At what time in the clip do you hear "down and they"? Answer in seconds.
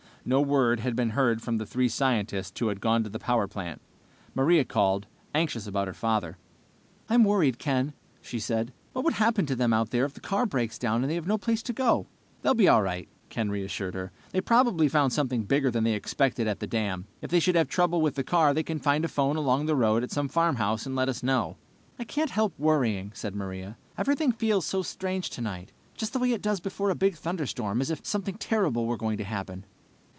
10.77-11.15